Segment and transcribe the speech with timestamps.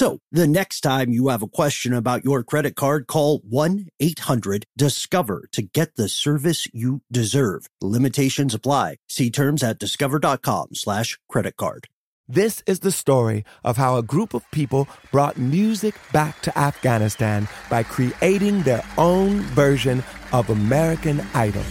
[0.00, 4.64] So the next time you have a question about your credit card, call 1 800
[4.74, 7.68] Discover to get the service you deserve.
[7.82, 8.96] Limitations apply.
[9.10, 11.88] See terms at discover.com slash credit card.
[12.26, 17.46] This is the story of how a group of people brought music back to Afghanistan
[17.68, 21.66] by creating their own version of American Idol.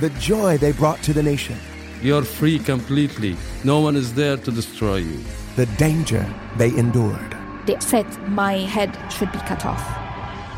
[0.00, 1.58] The joy they brought to the nation.
[2.00, 3.36] You're free completely.
[3.64, 5.20] No one is there to destroy you.
[5.54, 7.36] The danger they endured.
[7.66, 9.84] They said my head should be cut off.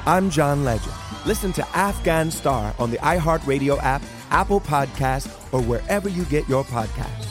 [0.07, 0.95] I'm John Legend.
[1.27, 6.63] Listen to Afghan Star on the iHeartRadio app, Apple Podcast, or wherever you get your
[6.63, 7.27] podcasts.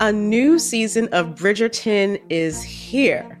[0.00, 3.40] A new season of Bridgerton is here.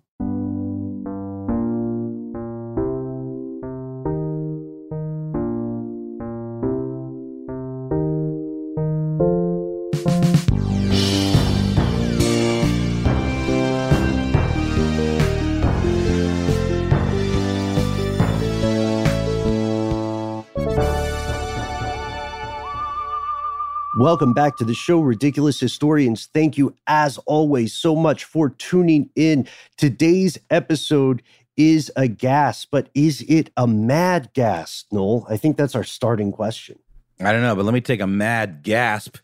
[24.11, 26.27] Welcome back to the show, Ridiculous Historians.
[26.33, 29.47] Thank you, as always, so much for tuning in.
[29.77, 31.23] Today's episode
[31.55, 35.25] is a gas, but is it a mad gas, Noel?
[35.29, 36.77] I think that's our starting question.
[37.21, 39.15] I don't know, but let me take a mad gasp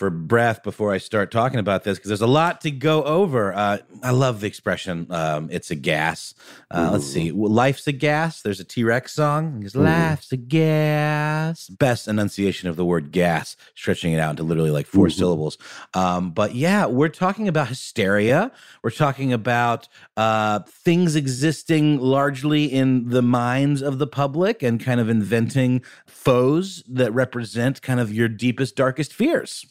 [0.00, 3.52] for breath before I start talking about this because there's a lot to go over.
[3.52, 6.32] Uh, I love the expression um, "it's a gas."
[6.70, 9.62] Uh, let's see, "Life's a gas." There's a T Rex song.
[9.62, 11.68] It's, Life's a gas.
[11.68, 15.12] Best enunciation of the word "gas," stretching it out into literally like 4 Mhm.
[15.12, 15.58] syllables.
[15.92, 18.52] Um, but yeah, we're talking about hysteria.
[18.82, 19.86] We're talking about
[20.16, 26.82] uh, things existing largely in the minds of the public and kind of inventing foes
[26.88, 29.66] that represent kind of your deepest, darkest fears.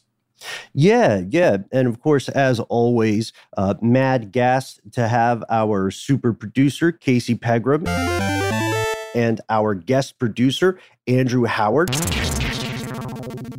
[0.74, 1.58] Yeah, yeah.
[1.72, 7.86] And of course, as always, uh, mad gas to have our super producer, Casey Pegram,
[9.16, 11.90] and our guest producer, Andrew Howard,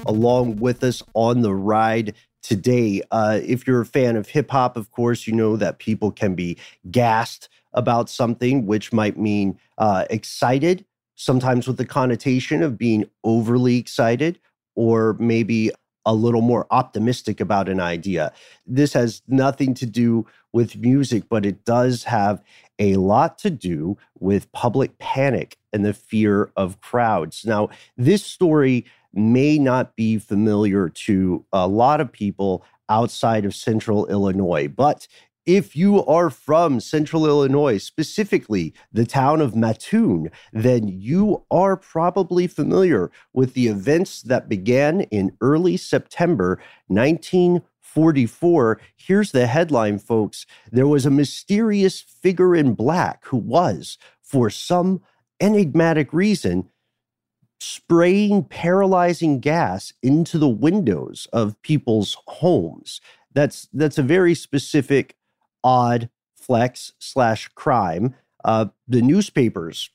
[0.07, 3.03] along with us on the ride today.
[3.11, 6.35] Uh, if you're a fan of hip hop, of course, you know that people can
[6.35, 6.57] be
[6.91, 10.85] gassed about something, which might mean uh, excited,
[11.17, 14.41] sometimes with the connotation of being overly excited,
[14.75, 15.71] or maybe
[16.07, 18.33] a little more optimistic about an idea.
[18.67, 22.43] This has nothing to do with music, but it does have
[22.79, 27.45] a lot to do with public panic and the fear of crowds.
[27.45, 34.07] Now, this story may not be familiar to a lot of people outside of central
[34.07, 35.07] Illinois, but
[35.57, 42.47] if you are from central Illinois, specifically the town of Mattoon, then you are probably
[42.47, 48.81] familiar with the events that began in early September 1944.
[48.95, 50.47] Here's the headline, folks.
[50.71, 55.03] There was a mysterious figure in black who was, for some
[55.41, 56.69] enigmatic reason,
[57.59, 63.01] spraying paralyzing gas into the windows of people's homes.
[63.35, 65.17] That's that's a very specific
[65.63, 68.15] odd flex slash crime.
[68.45, 69.91] Uh, the newspapers,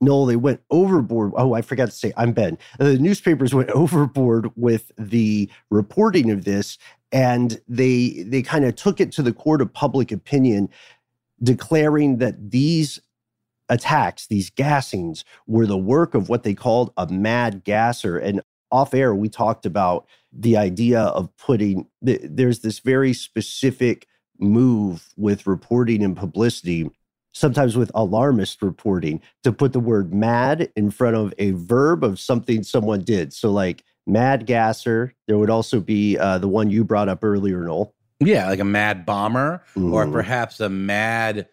[0.00, 1.32] no, they went overboard.
[1.36, 2.58] Oh, I forgot to say, I'm Ben.
[2.78, 6.76] The newspapers went overboard with the reporting of this,
[7.12, 10.68] and they they kind of took it to the court of public opinion,
[11.42, 13.00] declaring that these
[13.68, 18.18] attacks, these gassings, were the work of what they called a mad gasser.
[18.18, 21.86] And off air, we talked about the idea of putting.
[22.02, 24.06] There's this very specific
[24.38, 26.90] move with reporting and publicity,
[27.32, 32.18] sometimes with alarmist reporting, to put the word mad in front of a verb of
[32.18, 33.32] something someone did.
[33.32, 37.60] So, like mad gasser, there would also be uh, the one you brought up earlier,
[37.64, 37.92] Noel.
[38.20, 40.12] Yeah, like a mad bomber or Mhm.
[40.12, 41.48] perhaps a mad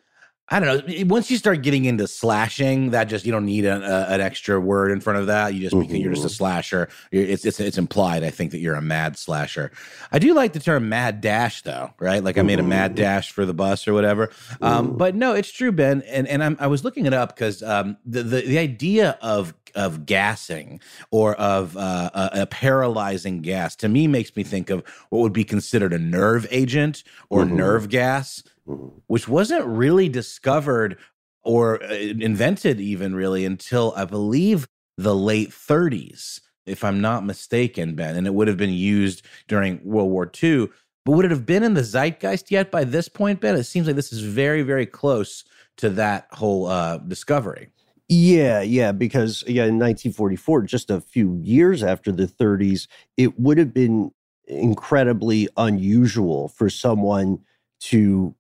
[0.50, 1.06] I don't know.
[1.06, 4.60] Once you start getting into slashing, that just you don't need a, a, an extra
[4.60, 5.54] word in front of that.
[5.54, 5.96] You just mm-hmm.
[5.96, 6.36] you're just a mm-hmm.
[6.36, 6.90] slasher.
[7.12, 8.26] It's it's it's implied.
[8.26, 9.72] I think that you're a mad slasher.
[10.12, 12.22] I do like the term mad dash though, right?
[12.22, 14.32] Like I made a mad dash for the bus or whatever.
[14.62, 16.02] Um, but no, it's true, Ben.
[16.04, 19.54] And and I'm, i was looking it up because um, the, the the idea of
[19.76, 20.80] of gassing
[21.10, 25.34] or of uh, a, a, paralyzing gas to me makes me think of what would
[25.34, 27.56] be considered a nerve agent or mm-hmm.
[27.56, 30.98] nerve gas which wasn't really discovered
[31.44, 34.68] or uh, invented even really until I believe
[34.98, 38.16] the late 30s, if I'm not mistaken, Ben.
[38.16, 40.70] And it would have been used during World War II.
[41.06, 43.56] But would it have been in the zeitgeist yet by this point, Ben?
[43.56, 45.44] It seems like this is very, very close
[45.78, 47.70] to that whole uh, discovery.
[48.08, 52.88] Yeah, yeah, because yeah, in 1944, just a few years after the 30s,
[53.18, 54.12] it would have been
[54.46, 57.40] incredibly unusual for someone
[57.80, 58.36] to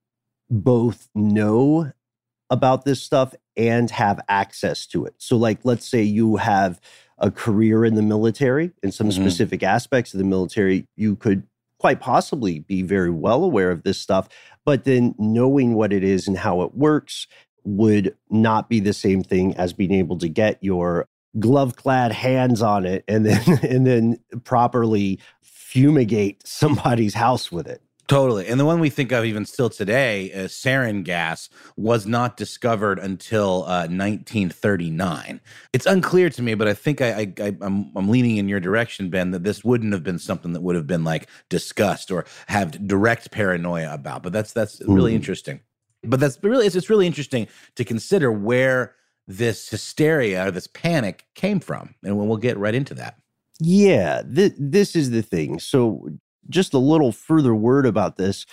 [0.53, 1.91] both know
[2.49, 5.15] about this stuff and have access to it.
[5.17, 6.79] So, like, let's say you have
[7.17, 9.21] a career in the military, in some mm-hmm.
[9.21, 11.43] specific aspects of the military, you could
[11.79, 14.29] quite possibly be very well aware of this stuff,
[14.65, 17.27] but then knowing what it is and how it works
[17.65, 21.07] would not be the same thing as being able to get your
[21.39, 27.81] glove clad hands on it and then and then properly fumigate somebody's house with it.
[28.07, 28.47] Totally.
[28.47, 32.99] And the one we think of even still today, uh, sarin gas, was not discovered
[32.99, 35.39] until uh, 1939.
[35.71, 38.59] It's unclear to me, but I think I, I, I, I'm, I'm leaning in your
[38.59, 42.25] direction, Ben, that this wouldn't have been something that would have been like discussed or
[42.47, 44.21] have direct paranoia about.
[44.21, 45.15] But that's that's really mm.
[45.15, 45.61] interesting.
[46.03, 48.95] But that's really it's, it's really interesting to consider where
[49.27, 53.17] this hysteria or this panic came from, and we'll get right into that.
[53.61, 55.59] Yeah, th- this is the thing.
[55.59, 56.09] So
[56.49, 58.45] just a little further word about this.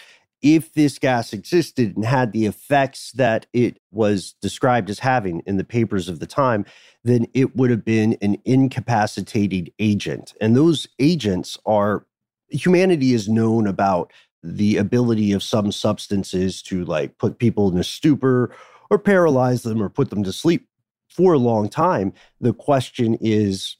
[0.43, 5.59] If this gas existed and had the effects that it was described as having in
[5.59, 6.65] the papers of the time,
[7.05, 10.33] then it would have been an incapacitating agent.
[10.41, 12.07] And those agents are,
[12.49, 17.85] humanity is known about the ability of some substances to like put people in a
[17.85, 18.55] stupor
[18.89, 20.67] or paralyze them or put them to sleep
[21.11, 22.15] for a long time.
[22.41, 23.77] The question is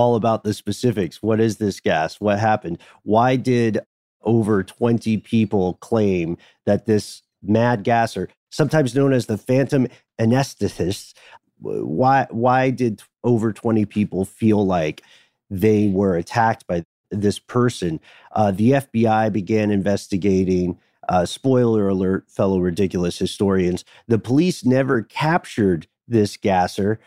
[0.00, 1.22] all about the specifics.
[1.22, 2.18] What is this gas?
[2.22, 2.78] What happened?
[3.02, 3.80] Why did
[4.22, 9.88] over 20 people claim that this mad gasser, sometimes known as the phantom
[10.18, 11.12] anesthetist,
[11.58, 15.02] why why did over 20 people feel like
[15.50, 18.00] they were attacked by this person?
[18.32, 20.78] Uh, the FBI began investigating.
[21.10, 23.84] Uh, spoiler alert, fellow ridiculous historians.
[24.08, 27.00] The police never captured this gasser.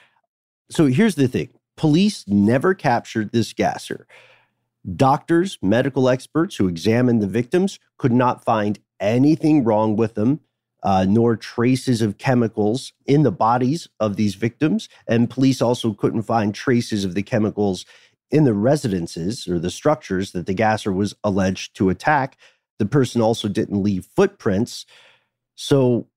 [0.69, 4.07] So here's the thing Police never captured this gasser.
[4.95, 10.41] Doctors, medical experts who examined the victims could not find anything wrong with them,
[10.83, 14.89] uh, nor traces of chemicals in the bodies of these victims.
[15.07, 17.85] And police also couldn't find traces of the chemicals
[18.29, 22.35] in the residences or the structures that the gasser was alleged to attack.
[22.79, 24.85] The person also didn't leave footprints.
[25.55, 26.07] So,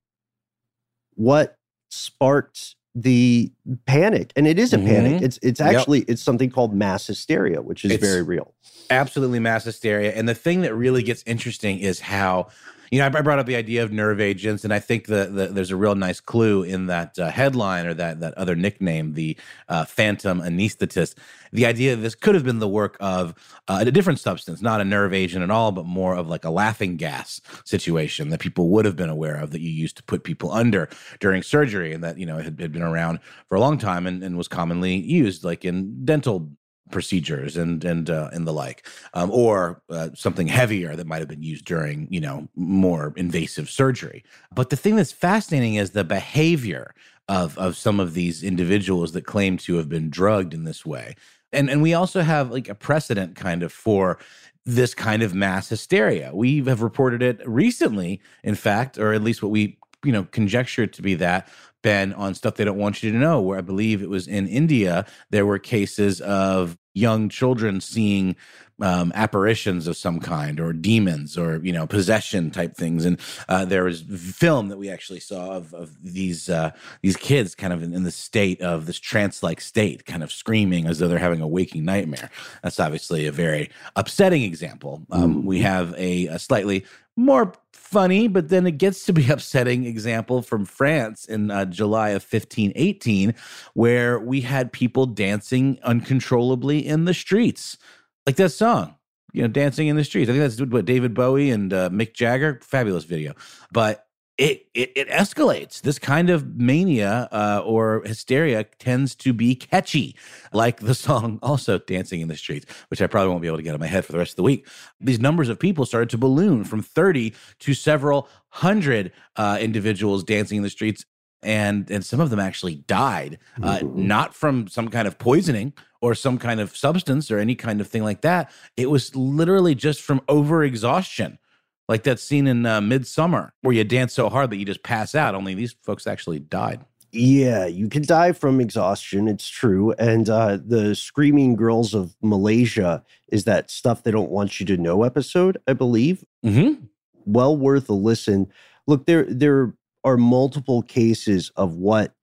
[1.13, 1.57] what
[1.89, 3.51] sparked the
[3.85, 4.87] panic and it is a mm-hmm.
[4.87, 6.09] panic it's it's actually yep.
[6.09, 8.55] it's something called mass hysteria which is it's very real
[8.89, 12.47] absolutely mass hysteria and the thing that really gets interesting is how
[12.91, 15.47] you know, I, brought up the idea of nerve agents, and I think that the,
[15.47, 19.37] there's a real nice clue in that uh, headline or that that other nickname, the
[19.67, 21.15] uh, phantom anesthetist.
[21.51, 23.33] The idea that this could have been the work of
[23.67, 26.49] uh, a different substance, not a nerve agent at all, but more of like a
[26.49, 30.23] laughing gas situation that people would have been aware of that you used to put
[30.23, 30.89] people under
[31.19, 34.23] during surgery, and that you know had, had been around for a long time and,
[34.23, 36.49] and was commonly used, like in dental
[36.91, 41.27] procedures and and uh, and the like, um, or uh, something heavier that might have
[41.27, 44.23] been used during you know more invasive surgery.
[44.53, 46.93] But the thing that's fascinating is the behavior
[47.27, 51.15] of of some of these individuals that claim to have been drugged in this way,
[51.51, 54.19] and and we also have like a precedent kind of for
[54.65, 56.31] this kind of mass hysteria.
[56.33, 60.87] We have reported it recently, in fact, or at least what we you know conjecture
[60.87, 61.49] to be that
[61.87, 63.39] Ben on stuff they don't want you to know.
[63.39, 68.35] Where I believe it was in India, there were cases of young children seeing
[68.81, 73.05] um, apparitions of some kind or demons or you know possession type things.
[73.05, 73.17] And
[73.47, 77.71] uh, there was film that we actually saw of, of these uh, these kids kind
[77.71, 81.07] of in, in the state of this trance like state kind of screaming as though
[81.07, 82.29] they're having a waking nightmare.
[82.63, 85.05] That's obviously a very upsetting example.
[85.09, 87.53] Um, we have a, a slightly more
[87.87, 92.23] funny, but then it gets to be upsetting example from France in uh, July of
[92.23, 93.33] 1518,
[93.73, 97.77] where we had people dancing uncontrollably in the streets.
[98.25, 98.95] Like that song,
[99.31, 100.29] you know, dancing in the streets.
[100.29, 103.33] I think that's what David Bowie and uh, Mick Jagger, fabulous video.
[103.71, 104.06] But
[104.37, 105.81] it, it, it escalates.
[105.81, 110.15] This kind of mania uh, or hysteria tends to be catchy,
[110.53, 113.63] like the song also "Dancing in the Streets," which I probably won't be able to
[113.63, 114.67] get in my head for the rest of the week.
[115.01, 120.57] These numbers of people started to balloon from thirty to several hundred uh, individuals dancing
[120.57, 121.03] in the streets,
[121.41, 126.13] and and some of them actually died, uh, not from some kind of poisoning or
[126.13, 128.51] some kind of substance or any kind of thing like that.
[128.75, 131.39] It was literally just from overexhaustion
[131.87, 135.15] like that scene in uh, Midsommar where you dance so hard that you just pass
[135.15, 135.35] out.
[135.35, 136.85] Only these folks actually died.
[137.11, 139.27] Yeah, you can die from exhaustion.
[139.27, 139.93] It's true.
[139.93, 144.77] And uh, the Screaming Girls of Malaysia is that stuff they don't want you to
[144.77, 146.23] know episode, I believe.
[146.45, 146.83] Mm-hmm.
[147.25, 148.51] Well worth a listen.
[148.87, 152.13] Look, there there are multiple cases of what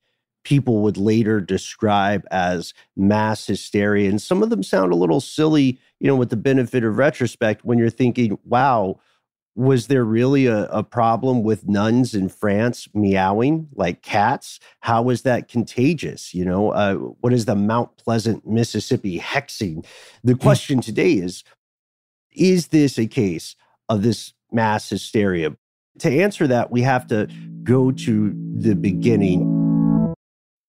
[0.44, 5.78] people would later describe as mass hysteria, and some of them sound a little silly.
[5.98, 9.00] You know, with the benefit of retrospect, when you're thinking, "Wow."
[9.56, 14.58] Was there really a, a, problem with nuns in France meowing like cats?
[14.80, 16.34] How was that contagious?
[16.34, 19.86] You know, uh, what is the Mount Pleasant, Mississippi hexing?
[20.24, 20.40] The hmm.
[20.40, 21.44] question today is
[22.32, 23.54] Is this a case
[23.88, 25.56] of this mass hysteria?
[26.00, 27.28] To answer that, we have to
[27.62, 29.53] go to the beginning.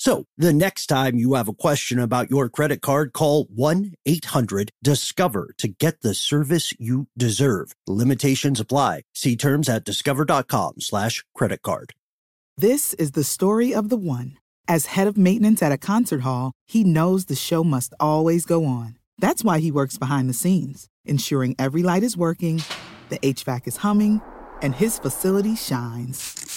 [0.00, 5.68] So the next time you have a question about your credit card, call 1-800-DISCOVER to
[5.68, 7.74] get the service you deserve.
[7.86, 9.02] Limitations apply.
[9.14, 11.92] See terms at discover.com slash credit card.
[12.56, 14.38] This is the story of the one.
[14.66, 18.64] As head of maintenance at a concert hall, he knows the show must always go
[18.64, 18.96] on.
[19.18, 22.62] That's why he works behind the scenes, ensuring every light is working,
[23.10, 24.22] the HVAC is humming,
[24.62, 26.49] and his facility shines.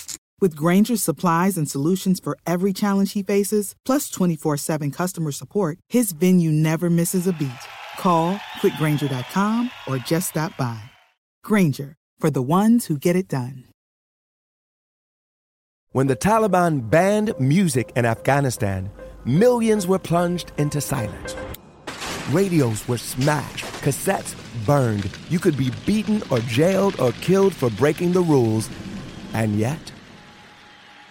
[0.43, 5.77] With Grainger's supplies and solutions for every challenge he faces, plus 24 7 customer support,
[5.87, 7.63] his venue never misses a beat.
[7.97, 10.81] Call click grainger.com or just stop by.
[11.45, 13.63] Grainger, for the ones who get it done.
[15.93, 18.91] When the Taliban banned music in Afghanistan,
[19.23, 21.37] millions were plunged into silence.
[22.31, 24.35] Radios were smashed, cassettes
[24.65, 25.09] burned.
[25.29, 28.69] You could be beaten or jailed or killed for breaking the rules.
[29.33, 29.92] And yet,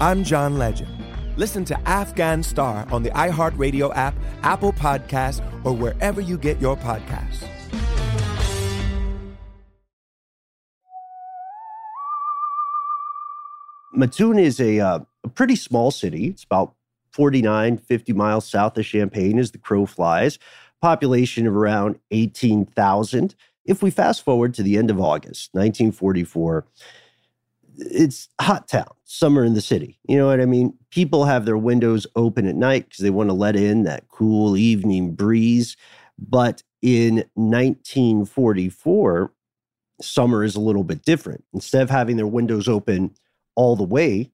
[0.00, 0.88] I'm John Legend.
[1.36, 6.76] Listen to Afghan Star on the iHeartRadio app, Apple Podcasts, or wherever you get your
[6.76, 7.48] podcasts.
[13.92, 16.28] Mattoon is a, uh, a pretty small city.
[16.28, 16.74] It's about
[17.10, 20.38] 49, 50 miles south of Champaign as the crow flies.
[20.80, 23.34] Population of around 18,000.
[23.64, 26.66] If we fast forward to the end of August 1944,
[27.76, 29.98] it's hot town, summer in the city.
[30.06, 30.76] You know what I mean?
[30.90, 34.56] People have their windows open at night because they want to let in that cool
[34.56, 35.76] evening breeze.
[36.18, 39.32] But in 1944,
[40.00, 41.44] summer is a little bit different.
[41.54, 43.14] Instead of having their windows open
[43.54, 44.30] all the way,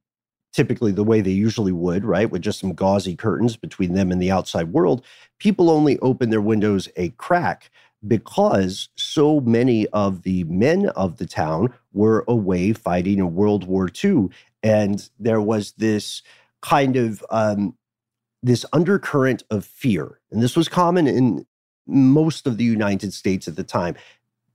[0.52, 4.20] typically the way they usually would, right, with just some gauzy curtains between them and
[4.20, 5.04] the outside world,
[5.38, 7.70] people only open their windows a crack
[8.06, 13.90] because so many of the men of the town were away fighting in World War
[14.02, 14.28] II.
[14.62, 16.22] And there was this
[16.60, 17.74] kind of um,
[18.42, 20.20] this undercurrent of fear.
[20.30, 21.46] And this was common in
[21.86, 23.96] most of the United States at the time.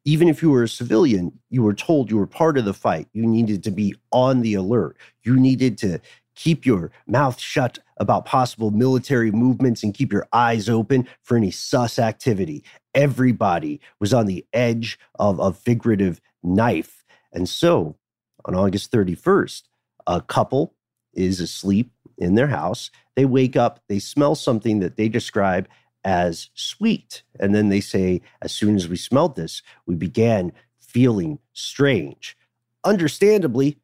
[0.06, 3.08] Even if you were a civilian, you were told you were part of the fight.
[3.14, 4.98] You needed to be on the alert.
[5.24, 6.00] You needed to
[6.36, 11.52] keep your mouth shut about possible military movements and keep your eyes open for any
[11.52, 12.64] sus activity.
[12.94, 17.04] Everybody was on the edge of a figurative knife.
[17.32, 17.98] And so
[18.46, 19.64] on August 31st,
[20.08, 20.76] a couple
[21.14, 22.92] is asleep in their house.
[23.16, 25.68] They wake up, they smell something that they describe
[26.04, 27.24] as sweet.
[27.40, 32.38] And then they say, as soon as we smelled this, we began feeling strange.
[32.84, 33.78] Understandably,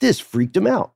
[0.00, 0.93] this freaked them out.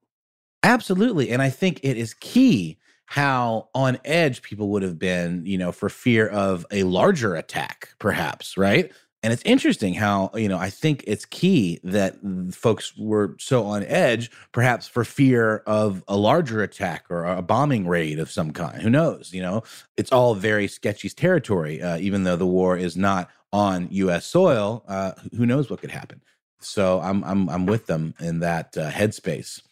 [0.63, 1.31] Absolutely.
[1.31, 5.73] And I think it is key how on edge people would have been, you know,
[5.73, 8.93] for fear of a larger attack, perhaps, right?
[9.23, 12.17] And it's interesting how, you know, I think it's key that
[12.53, 17.89] folks were so on edge, perhaps for fear of a larger attack or a bombing
[17.89, 18.81] raid of some kind.
[18.83, 19.33] Who knows?
[19.33, 19.63] You know,
[19.97, 24.27] it's all very sketchy territory, uh, even though the war is not on U.S.
[24.27, 24.85] soil.
[24.87, 26.21] Uh, who knows what could happen?
[26.61, 29.63] So I'm I'm I'm with them in that uh, headspace.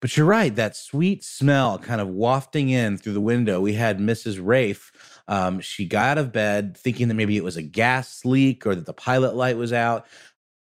[0.00, 3.60] But you're right, that sweet smell kind of wafting in through the window.
[3.60, 4.40] We had Mrs.
[4.40, 4.90] Raef.
[5.26, 8.74] Um, she got out of bed thinking that maybe it was a gas leak or
[8.74, 10.06] that the pilot light was out.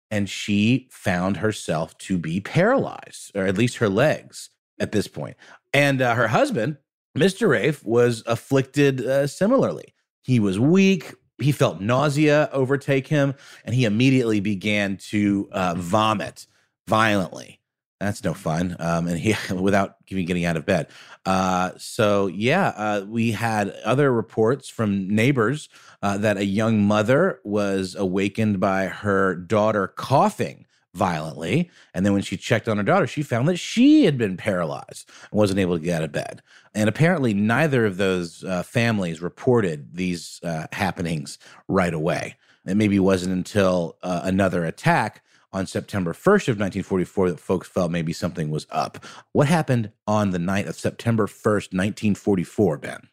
[0.10, 4.50] And she found herself to be paralyzed, or at least her legs
[4.80, 5.36] at this point.
[5.74, 6.78] And uh, her husband,
[7.18, 7.50] Mr.
[7.50, 9.94] Raef, was afflicted uh, similarly.
[10.24, 16.48] He was weak, he felt nausea overtake him and he immediately began to uh, vomit
[16.88, 17.60] violently
[18.00, 20.88] that's no fun um, and he without even getting out of bed
[21.26, 25.70] uh, so yeah uh, we had other reports from neighbors
[26.02, 31.70] uh, that a young mother was awakened by her daughter coughing violently.
[31.94, 35.10] And then when she checked on her daughter, she found that she had been paralyzed
[35.30, 36.42] and wasn't able to get out of bed.
[36.74, 41.38] And apparently, neither of those uh, families reported these uh, happenings
[41.68, 42.38] right away.
[42.66, 45.24] It maybe wasn't until uh, another attack
[45.56, 49.04] on September 1st of 1944 that folks felt maybe something was up.
[49.32, 53.10] What happened on the night of September 1st, 1944, Ben?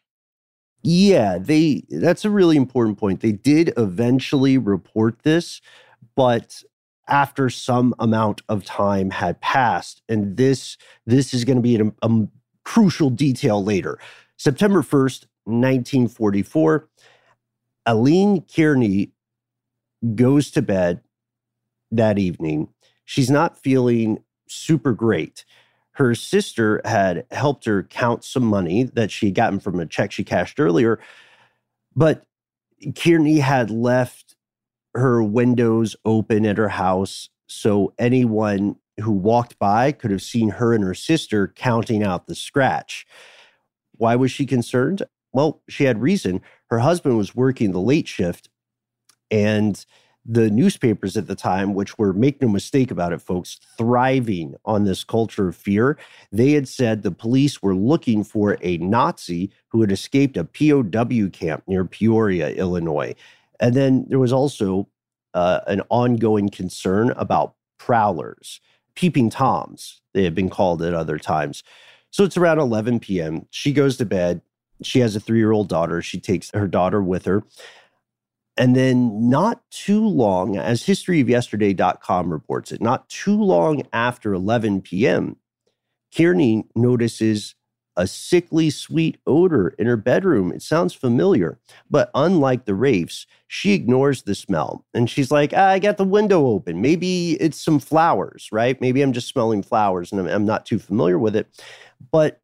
[0.81, 3.21] Yeah, they that's a really important point.
[3.21, 5.61] They did eventually report this,
[6.17, 6.61] but
[7.07, 11.91] after some amount of time had passed and this this is going to be a,
[12.01, 12.27] a
[12.63, 13.99] crucial detail later
[14.37, 16.87] september 1st 1944
[17.85, 19.11] aline kearney
[20.15, 21.01] goes to bed
[21.95, 22.67] that evening
[23.05, 25.45] she's not feeling super great
[25.93, 30.11] her sister had helped her count some money that she had gotten from a check
[30.11, 30.99] she cashed earlier
[31.95, 32.25] but
[32.95, 34.35] kearney had left
[34.95, 40.73] her windows open at her house so anyone who walked by could have seen her
[40.73, 43.05] and her sister counting out the scratch.
[43.93, 45.03] Why was she concerned?
[45.31, 46.41] Well, she had reason.
[46.69, 48.49] Her husband was working the late shift,
[49.31, 49.83] and
[50.25, 54.85] the newspapers at the time, which were, make no mistake about it, folks, thriving on
[54.85, 55.97] this culture of fear,
[56.31, 61.29] they had said the police were looking for a Nazi who had escaped a POW
[61.31, 63.15] camp near Peoria, Illinois.
[63.59, 64.87] And then there was also
[65.33, 68.61] uh, an ongoing concern about prowlers,
[68.95, 71.63] peeping toms, they had been called at other times.
[72.11, 73.47] So it's around 11 p.m.
[73.49, 74.41] She goes to bed.
[74.83, 76.01] She has a three year old daughter.
[76.01, 77.43] She takes her daughter with her.
[78.55, 85.37] And then, not too long, as historyofyesterday.com reports it, not too long after 11 p.m.,
[86.15, 87.55] Kearney notices
[87.95, 90.51] a sickly sweet odor in her bedroom.
[90.51, 95.69] It sounds familiar, but unlike the Raefs, she ignores the smell and she's like, ah,
[95.69, 96.81] I got the window open.
[96.81, 98.79] Maybe it's some flowers, right?
[98.81, 101.47] Maybe I'm just smelling flowers and I'm, I'm not too familiar with it.
[102.11, 102.41] But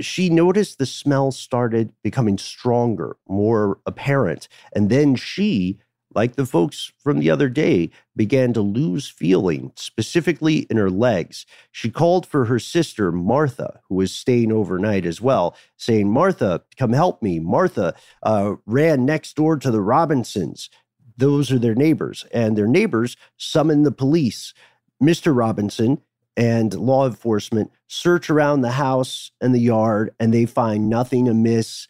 [0.00, 4.48] she noticed the smell started becoming stronger, more apparent.
[4.74, 5.78] And then she
[6.14, 11.46] like the folks from the other day, began to lose feeling, specifically in her legs.
[11.70, 16.92] She called for her sister, Martha, who was staying overnight as well, saying, Martha, come
[16.92, 17.38] help me.
[17.38, 20.70] Martha uh, ran next door to the Robinsons.
[21.16, 22.24] Those are their neighbors.
[22.32, 24.54] And their neighbors summoned the police.
[25.02, 25.36] Mr.
[25.36, 26.00] Robinson
[26.38, 31.88] and law enforcement search around the house and the yard, and they find nothing amiss.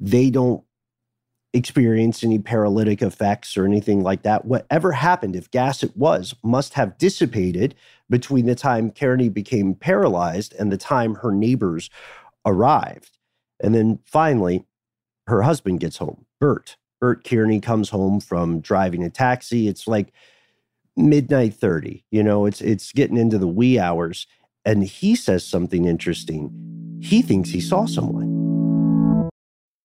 [0.00, 0.64] They don't
[1.54, 4.44] experience any paralytic effects or anything like that.
[4.44, 7.76] Whatever happened, if gas it was, must have dissipated
[8.10, 11.88] between the time Kearney became paralyzed and the time her neighbors
[12.44, 13.18] arrived.
[13.62, 14.64] And then finally,
[15.28, 16.76] her husband gets home, Bert.
[17.00, 19.68] Bert Kearney comes home from driving a taxi.
[19.68, 20.12] It's like
[20.96, 22.04] midnight 30.
[22.10, 24.26] You know, it's it's getting into the wee hours.
[24.64, 26.50] And he says something interesting.
[27.00, 28.36] He thinks he saw someone.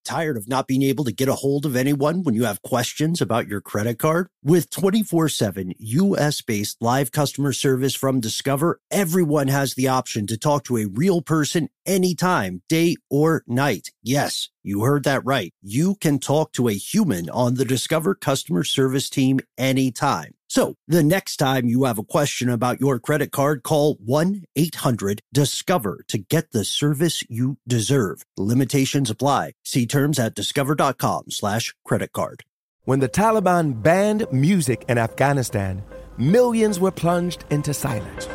[0.04, 3.22] Tired of not being able to get a hold of anyone when you have questions
[3.22, 4.28] about your credit card?
[4.44, 10.38] With 24 7 US based live customer service from Discover, everyone has the option to
[10.38, 13.92] talk to a real person anytime, day or night.
[14.02, 15.54] Yes, you heard that right.
[15.62, 20.34] You can talk to a human on the Discover customer service team anytime.
[20.52, 26.18] So the next time you have a question about your credit card, call 1-800-DISCOVER to
[26.18, 28.26] get the service you deserve.
[28.36, 29.54] Limitations apply.
[29.64, 32.44] See terms at discover.com slash credit card.
[32.84, 35.84] When the Taliban banned music in Afghanistan,
[36.18, 38.28] millions were plunged into silence.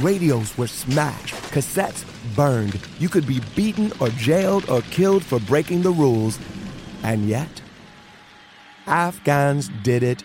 [0.00, 2.80] Radios were smashed Cassettes burned.
[2.98, 6.38] You could be beaten or jailed or killed for breaking the rules.
[7.02, 7.60] And yet,
[8.86, 10.24] Afghans did it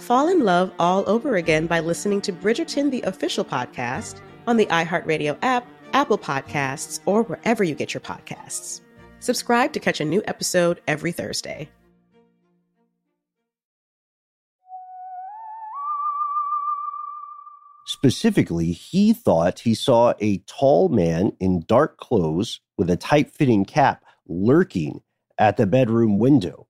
[0.00, 4.66] fall in love all over again by listening to Bridgerton, the official podcast, on the
[4.66, 8.80] iHeartRadio app, Apple Podcasts, or wherever you get your podcasts.
[9.20, 11.68] Subscribe to catch a new episode every Thursday.
[17.86, 23.64] Specifically, he thought he saw a tall man in dark clothes with a tight fitting
[23.64, 25.02] cap lurking
[25.38, 26.68] at the bedroom window.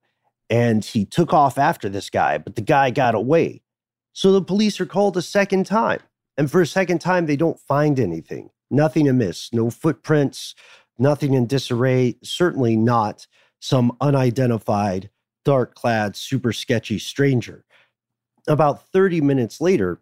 [0.51, 3.63] And he took off after this guy, but the guy got away.
[4.13, 6.01] So the police are called a second time.
[6.37, 8.51] And for a second time, they don't find anything.
[8.71, 10.55] Nothing amiss, no footprints,
[10.99, 13.27] nothing in disarray, certainly not
[13.61, 15.11] some unidentified,
[15.45, 17.65] dark clad, super sketchy stranger.
[18.49, 20.01] About 30 minutes later,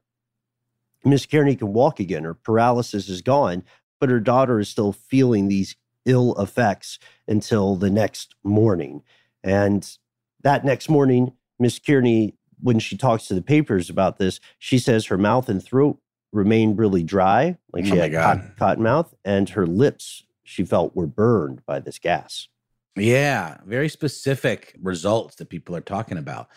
[1.04, 2.24] Miss Kearney can walk again.
[2.24, 3.64] Her paralysis is gone,
[4.00, 9.02] but her daughter is still feeling these ill effects until the next morning.
[9.42, 9.98] And
[10.42, 15.06] that next morning, Miss Kearney, when she talks to the papers about this, she says
[15.06, 15.98] her mouth and throat
[16.32, 20.96] remained really dry, like she Oh had cotton, cotton mouth, and her lips she felt
[20.96, 22.48] were burned by this gas.
[22.96, 26.48] Yeah, very specific results that people are talking about.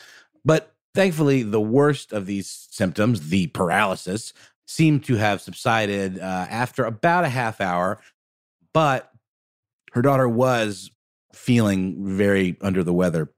[0.44, 4.34] But thankfully, the worst of these symptoms, the paralysis,
[4.65, 8.00] seemed to have subsided uh, after about a half hour.
[8.74, 9.12] But
[9.91, 10.91] her daughter was
[11.34, 13.32] feeling very under the weather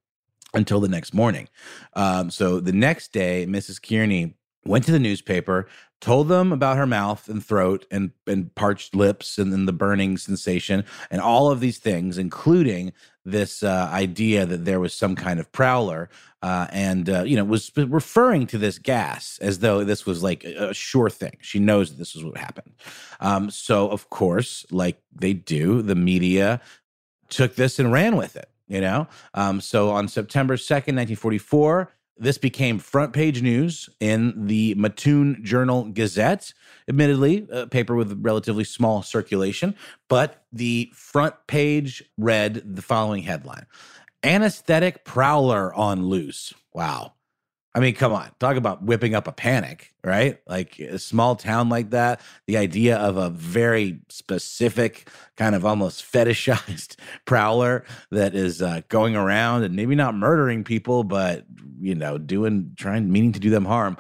[0.53, 1.47] until the next morning.
[1.93, 3.81] Um, so the next day, Mrs.
[3.81, 4.35] Kearney
[4.65, 5.67] went to the newspaper,
[5.99, 10.17] told them about her mouth and throat and, and parched lips and then the burning
[10.17, 12.93] sensation and all of these things, including
[13.25, 16.09] this uh, idea that there was some kind of prowler
[16.41, 20.43] uh, and uh, you know was referring to this gas as though this was like
[20.43, 22.73] a, a sure thing she knows that this is what happened
[23.21, 26.59] um, so of course like they do the media
[27.29, 32.37] took this and ran with it you know um, so on september 2nd 1944 this
[32.37, 36.53] became front page news in the Mattoon Journal Gazette,
[36.87, 39.75] admittedly, a paper with relatively small circulation,
[40.09, 43.65] but the front page read the following headline
[44.23, 46.53] Anesthetic Prowler on Loose.
[46.73, 47.13] Wow.
[47.75, 50.39] I mean, come on, talk about whipping up a panic, right?
[50.47, 56.03] Like a small town like that, the idea of a very specific, kind of almost
[56.11, 61.45] fetishized prowler that is uh, going around and maybe not murdering people, but
[61.79, 63.97] you know, doing, trying, meaning to do them harm.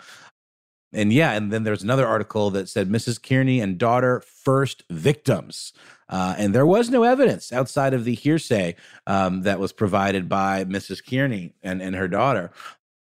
[0.93, 3.21] And yeah, and then there's another article that said Mrs.
[3.21, 5.73] Kearney and daughter first victims.
[6.07, 8.75] Uh, and there was no evidence outside of the hearsay
[9.07, 11.03] um, that was provided by Mrs.
[11.03, 12.51] Kearney and, and her daughter.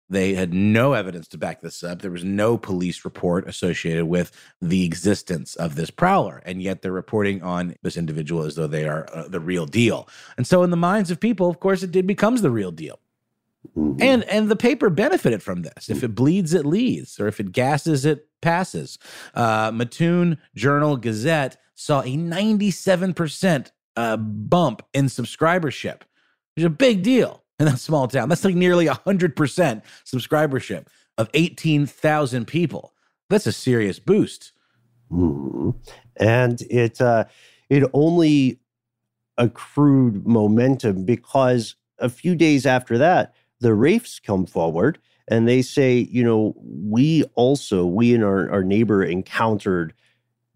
[0.10, 2.02] They had no evidence to back this up.
[2.02, 6.44] There was no police report associated with the existence of this prowler.
[6.46, 10.08] And yet they're reporting on this individual as though they are uh, the real deal.
[10.38, 13.00] And so, in the minds of people, of course, it did becomes the real deal.
[13.76, 14.02] Mhm.
[14.02, 15.90] And and the paper benefited from this.
[15.90, 19.00] If it bleeds, it leads, or if it gasses, it passes.
[19.34, 26.02] Uh, Mattoon Journal Gazette saw a 97% uh, bump in subscribership,
[26.54, 28.30] which is a big deal in that small town.
[28.30, 30.88] That's like nearly 100% subscribership
[31.18, 32.94] of 18,000 people.
[33.30, 34.52] That's a serious boost.
[35.12, 35.76] Mhm.
[36.18, 37.26] And it uh,
[37.70, 38.60] it only
[39.38, 45.98] accrued momentum because a few days after that, the Raefs come forward and they say,
[45.98, 49.94] you know, we also, we and our, our neighbor encountered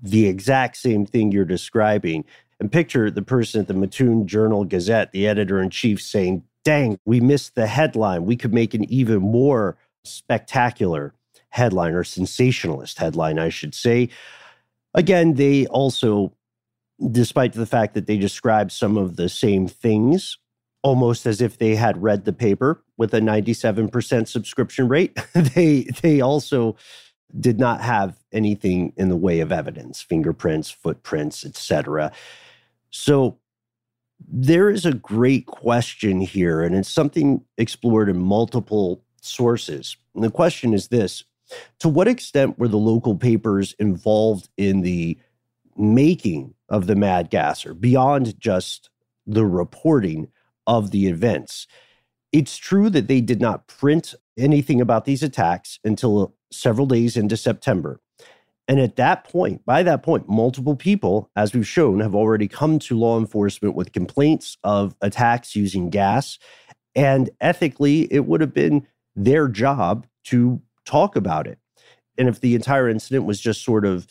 [0.01, 2.23] the exact same thing you're describing.
[2.59, 6.99] And picture the person at the Mattoon Journal Gazette, the editor in chief, saying, dang,
[7.05, 8.25] we missed the headline.
[8.25, 11.13] We could make an even more spectacular
[11.49, 14.09] headline or sensationalist headline, I should say.
[14.93, 16.33] Again, they also,
[17.11, 20.37] despite the fact that they described some of the same things,
[20.81, 26.21] almost as if they had read the paper with a 97% subscription rate, they they
[26.21, 26.75] also
[27.39, 32.11] did not have anything in the way of evidence, fingerprints, footprints, etc.
[32.89, 33.37] So
[34.27, 39.97] there is a great question here, and it's something explored in multiple sources.
[40.15, 41.23] And the question is this
[41.79, 45.17] To what extent were the local papers involved in the
[45.75, 48.89] making of the Mad Gasser beyond just
[49.25, 50.29] the reporting
[50.67, 51.67] of the events?
[52.32, 57.36] It's true that they did not print anything about these attacks until several days into
[57.36, 57.99] September.
[58.69, 62.77] And at that point, by that point, multiple people, as we've shown, have already come
[62.79, 66.38] to law enforcement with complaints of attacks using gas.
[66.93, 71.58] And ethically, it would have been their job to talk about it.
[72.15, 74.05] And if the entire incident was just sort of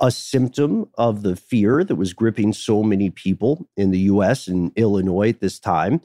[0.00, 4.72] a symptom of the fear that was gripping so many people in the US and
[4.74, 6.00] Illinois at this time,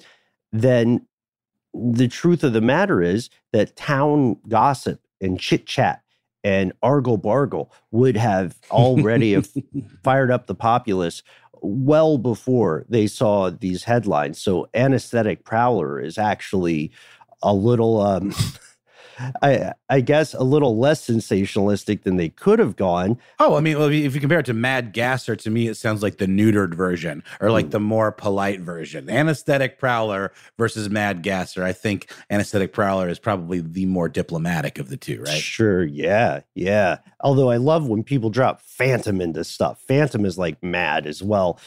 [0.52, 1.08] then
[1.74, 6.04] the truth of the matter is that town gossip and chit chat
[6.44, 9.50] and argle bargle would have already have
[10.04, 11.24] fired up the populace
[11.62, 14.42] well before they saw these headlines.
[14.42, 16.92] So anesthetic prowler is actually
[17.42, 18.34] a little um,
[19.42, 23.18] I I guess a little less sensationalistic than they could have gone.
[23.40, 26.02] Oh, I mean, well, if you compare it to Mad Gasser, to me it sounds
[26.04, 27.72] like the neutered version or like mm.
[27.72, 29.10] the more polite version.
[29.10, 31.64] Anesthetic Prowler versus Mad Gasser.
[31.64, 35.42] I think Anesthetic Prowler is probably the more diplomatic of the two, right?
[35.42, 35.84] Sure.
[35.84, 36.42] Yeah.
[36.56, 36.98] Yeah.
[37.22, 39.82] Although I love when people drop Phantom into stuff.
[39.88, 41.60] Phantom is like mad as well.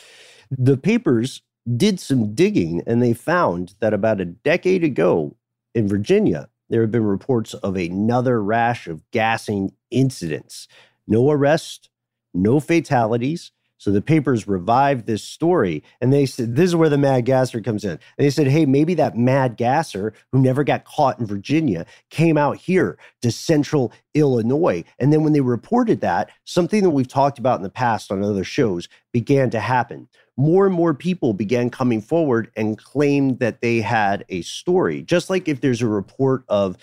[0.50, 1.42] The papers
[1.76, 5.36] did some digging and they found that about a decade ago
[5.74, 10.68] in Virginia, there have been reports of another rash of gassing incidents.
[11.06, 11.90] No arrests,
[12.32, 13.52] no fatalities.
[13.76, 17.60] So the papers revived this story and they said, This is where the mad gasser
[17.60, 17.90] comes in.
[17.90, 22.38] And they said, Hey, maybe that mad gasser who never got caught in Virginia came
[22.38, 24.82] out here to central Illinois.
[24.98, 28.24] And then when they reported that, something that we've talked about in the past on
[28.24, 33.60] other shows began to happen more and more people began coming forward and claimed that
[33.60, 35.02] they had a story.
[35.02, 36.76] Just like if there's a report of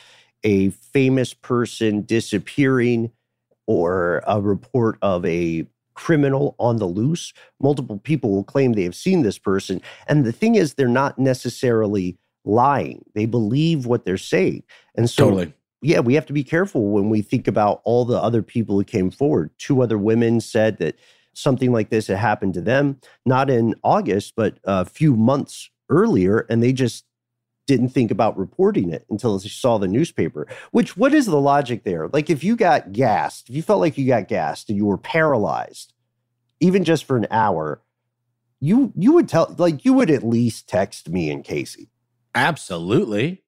[0.43, 3.11] a famous person disappearing
[3.67, 8.95] or a report of a criminal on the loose, multiple people will claim they have
[8.95, 9.81] seen this person.
[10.07, 14.63] And the thing is, they're not necessarily lying, they believe what they're saying.
[14.95, 15.53] And so, totally.
[15.81, 18.85] yeah, we have to be careful when we think about all the other people who
[18.85, 19.51] came forward.
[19.57, 20.95] Two other women said that
[21.39, 26.45] something like this had happened to them, not in August, but a few months earlier,
[26.49, 27.05] and they just
[27.67, 30.47] didn't think about reporting it until they saw the newspaper.
[30.71, 32.07] Which, what is the logic there?
[32.07, 34.97] Like, if you got gassed, if you felt like you got gassed and you were
[34.97, 35.93] paralyzed,
[36.59, 37.81] even just for an hour,
[38.59, 41.89] you you would tell like you would at least text me and Casey.
[42.35, 43.43] Absolutely.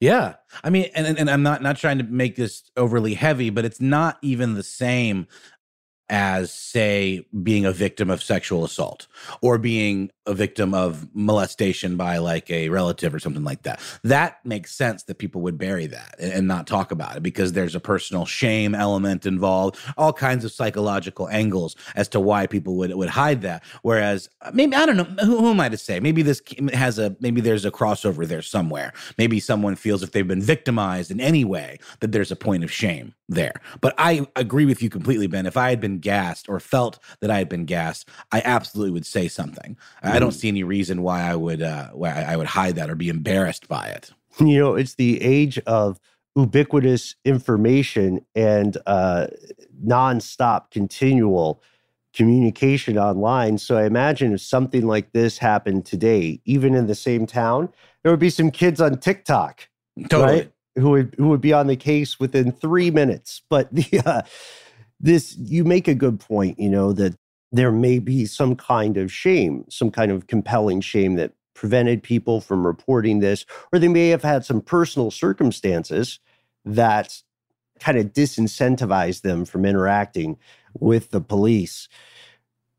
[0.00, 0.34] Yeah.
[0.64, 3.80] I mean, and, and I'm not not trying to make this overly heavy, but it's
[3.80, 5.26] not even the same
[6.12, 9.06] as say being a victim of sexual assault
[9.40, 13.80] or being a victim of molestation by like a relative or something like that.
[14.04, 17.74] That makes sense that people would bury that and, not talk about it because there's
[17.74, 22.92] a personal shame element involved all kinds of psychological angles as to why people would
[22.94, 23.62] would hide that.
[23.82, 25.98] Whereas uh, maybe i don't know who, who am i to say?
[25.98, 26.42] Maybe this
[26.74, 28.92] has a maybe there's a crossover there somewhere.
[29.16, 32.70] Maybe someone feels if they've been victimized in any way that there's a point of
[32.70, 33.60] shame there.
[33.80, 35.46] But I agree with you completely, Ben.
[35.46, 39.06] If I had been gassed or felt that I had been gassed, I absolutely would
[39.06, 39.76] say something.
[40.04, 40.12] Mm.
[40.12, 40.40] I don't mm.
[40.40, 43.68] see any reason why I would uh, why I would hide that or be embarrassed
[43.68, 44.10] by it.
[44.38, 46.00] You know, it's the age of
[46.36, 49.26] ubiquitous information and uh,
[49.84, 51.62] nonstop, continual
[52.14, 53.58] communication online.
[53.58, 57.70] So I imagine if something like this happened today, even in the same town,
[58.02, 59.68] there would be some kids on TikTok.
[60.08, 60.32] Totally.
[60.32, 60.51] Right?
[60.76, 63.42] Who would who would be on the case within three minutes.
[63.48, 64.22] But the uh,
[65.00, 66.58] this you make a good point.
[66.58, 67.14] You know that
[67.50, 72.40] there may be some kind of shame, some kind of compelling shame that prevented people
[72.40, 76.18] from reporting this, or they may have had some personal circumstances
[76.64, 77.22] that
[77.78, 80.38] kind of disincentivized them from interacting
[80.78, 81.88] with the police.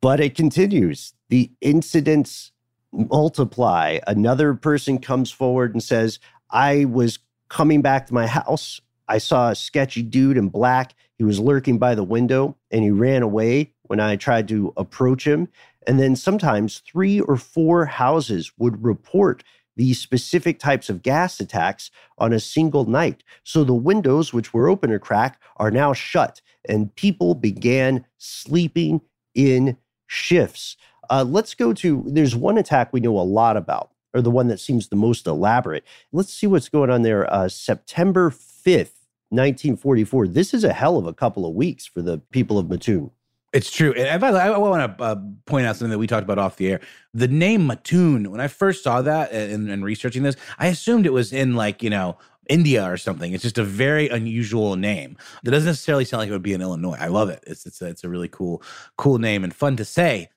[0.02, 1.14] But it continues.
[1.30, 2.52] The incidents
[2.92, 4.00] multiply.
[4.08, 8.82] Another person comes forward and says, I was coming back to my house.
[9.08, 10.96] I saw a sketchy dude in black.
[11.18, 15.28] He was lurking by the window and he ran away when I tried to approach
[15.28, 15.50] him.
[15.86, 19.44] And then sometimes three or four houses would report
[19.76, 23.24] these specific types of gas attacks on a single night.
[23.44, 29.02] So the windows, which were open or crack, are now shut, and people began sleeping
[29.34, 29.78] in
[30.08, 30.78] shifts.
[31.10, 34.48] Uh, let's go to there's one attack we know a lot about, or the one
[34.48, 35.84] that seems the most elaborate.
[36.12, 37.32] Let's see what's going on there.
[37.32, 39.00] Uh, September 5th,
[39.30, 40.28] 1944.
[40.28, 43.12] This is a hell of a couple of weeks for the people of Mattoon.
[43.54, 43.94] It's true.
[43.94, 46.40] And by the way, I want to uh, point out something that we talked about
[46.40, 46.82] off the air.
[47.14, 51.14] The name Mattoon, when I first saw that and, and researching this, I assumed it
[51.14, 52.18] was in like, you know,
[52.50, 53.32] India or something.
[53.32, 55.18] It's just a very unusual name.
[55.44, 56.98] That doesn't necessarily sound like it would be in Illinois.
[57.00, 57.44] I love it.
[57.48, 58.62] It's it's a, it's a really cool
[58.98, 60.30] cool name and fun to say.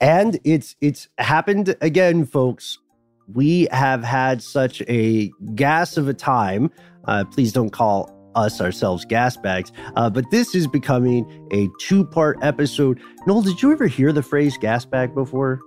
[0.00, 2.78] And it's it's happened again, folks.
[3.34, 6.70] We have had such a gas of a time.
[7.04, 9.72] Uh, please don't call us ourselves gas bags.
[9.96, 13.00] Uh, but this is becoming a two part episode.
[13.26, 15.60] Noel, did you ever hear the phrase gas bag before?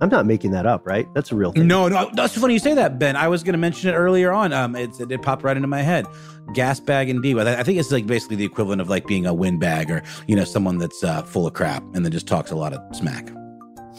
[0.00, 1.06] I'm not making that up, right?
[1.14, 1.68] That's a real thing.
[1.68, 3.14] No, no, that's funny you say that, Ben.
[3.14, 4.52] I was going to mention it earlier on.
[4.52, 6.06] Um, it, it popped right into my head.
[6.54, 7.38] Gas bag indeed.
[7.38, 10.44] I think it's like basically the equivalent of like being a windbag or you know
[10.44, 13.32] someone that's uh, full of crap and then just talks a lot of smack.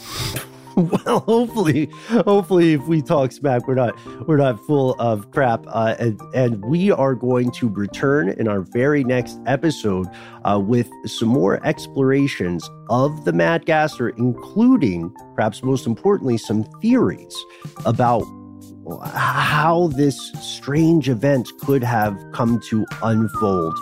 [0.76, 3.96] well, hopefully, hopefully, if we talk smack, we're not
[4.28, 8.62] we're not full of crap, uh, and and we are going to return in our
[8.62, 10.08] very next episode
[10.46, 17.38] uh, with some more explorations of the Mad Gasser, including, perhaps most importantly, some theories
[17.86, 18.24] about
[19.06, 23.78] how this strange event could have come to unfold.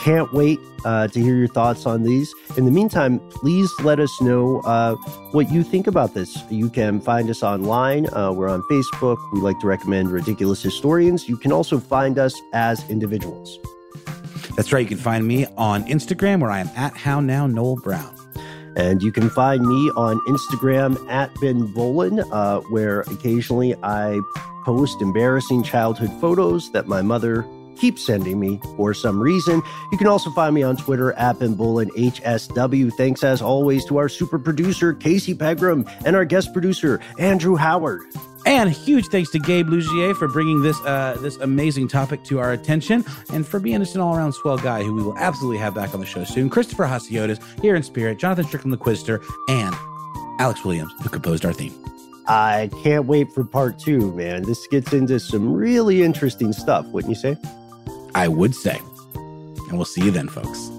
[0.00, 2.32] Can't wait uh, to hear your thoughts on these.
[2.56, 4.94] In the meantime, please let us know uh,
[5.32, 6.38] what you think about this.
[6.50, 8.06] You can find us online.
[8.12, 9.16] Uh, we're on Facebook.
[9.32, 11.28] We like to recommend Ridiculous Historians.
[11.28, 13.58] You can also find us as individuals.
[14.56, 14.80] That's right.
[14.80, 18.14] You can find me on Instagram where I am at How Now Noel Brown.
[18.76, 24.20] And you can find me on Instagram at Ben Bowlin, uh, where occasionally I
[24.64, 27.46] post embarrassing childhood photos that my mother
[27.76, 29.62] keep sending me for some reason.
[29.92, 32.92] You can also find me on Twitter at Ben Bowlin HSW.
[32.94, 38.02] Thanks as always to our super producer, Casey Pegram, and our guest producer, Andrew Howard.
[38.46, 42.52] And huge thanks to Gabe Luzier for bringing this uh, this amazing topic to our
[42.52, 45.74] attention and for being just an all around swell guy who we will absolutely have
[45.74, 46.48] back on the show soon.
[46.48, 49.74] Christopher Hasiotis here in spirit, Jonathan Strickland the Quizster, and
[50.38, 51.74] Alex Williams, who composed our theme.
[52.28, 54.42] I can't wait for part two, man.
[54.42, 57.36] This gets into some really interesting stuff, wouldn't you say?
[58.16, 58.80] I would say.
[59.14, 60.70] And we'll see you then, folks.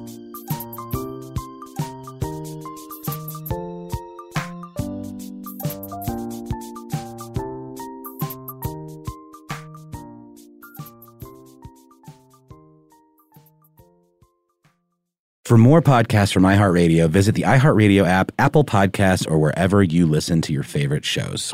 [15.45, 20.41] For more podcasts from iHeartRadio, visit the iHeartRadio app, Apple Podcasts, or wherever you listen
[20.41, 21.53] to your favorite shows.